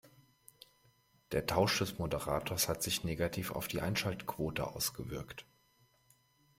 [1.31, 5.45] Der Tausch des Moderators hat sich negativ auf die Einschaltquote ausgewirkt.